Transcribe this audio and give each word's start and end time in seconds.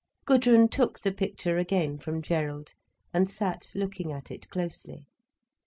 Gudrun 0.25 0.67
took 0.67 1.01
the 1.01 1.11
picture 1.11 1.59
again 1.59 1.99
from 1.99 2.23
Gerald, 2.23 2.73
and 3.13 3.29
sat 3.29 3.71
looking 3.75 4.11
at 4.11 4.31
it 4.31 4.49
closely. 4.49 5.05